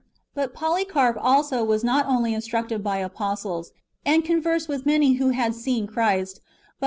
But 0.33 0.55
Polycarp 0.55 1.15
also 1.21 1.63
was 1.63 1.83
not 1.83 2.07
only 2.07 2.33
instructed 2.33 2.83
by 2.83 2.97
apostles, 2.97 3.71
and 4.03 4.25
conversed 4.25 4.67
with 4.67 4.83
many 4.87 5.13
who 5.21 5.29
had 5.29 5.53
seen 5.53 5.85
Christ, 5.85 6.37
but 6.39 6.39
was 6.39 6.39
Book 6.39 6.69
hi. 6.69 6.79